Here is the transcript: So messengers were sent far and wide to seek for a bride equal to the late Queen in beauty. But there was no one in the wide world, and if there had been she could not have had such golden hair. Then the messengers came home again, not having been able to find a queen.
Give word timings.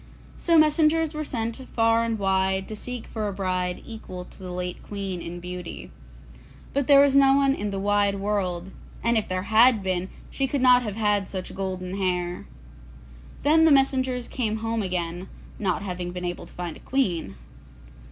So 0.39 0.57
messengers 0.57 1.13
were 1.13 1.23
sent 1.23 1.57
far 1.75 2.03
and 2.03 2.17
wide 2.17 2.67
to 2.69 2.75
seek 2.75 3.05
for 3.05 3.27
a 3.27 3.33
bride 3.33 3.83
equal 3.85 4.25
to 4.25 4.39
the 4.39 4.49
late 4.51 4.81
Queen 4.81 5.21
in 5.21 5.39
beauty. 5.39 5.91
But 6.73 6.87
there 6.87 7.01
was 7.01 7.15
no 7.15 7.35
one 7.35 7.53
in 7.53 7.69
the 7.69 7.77
wide 7.79 8.15
world, 8.15 8.71
and 9.03 9.15
if 9.15 9.27
there 9.27 9.43
had 9.43 9.83
been 9.83 10.09
she 10.31 10.47
could 10.47 10.59
not 10.59 10.81
have 10.81 10.95
had 10.95 11.29
such 11.29 11.53
golden 11.53 11.97
hair. 11.97 12.47
Then 13.43 13.63
the 13.63 13.71
messengers 13.71 14.27
came 14.27 14.57
home 14.65 14.81
again, 14.81 15.29
not 15.59 15.83
having 15.83 16.09
been 16.11 16.25
able 16.25 16.47
to 16.47 16.53
find 16.53 16.75
a 16.75 16.79
queen. 16.79 17.35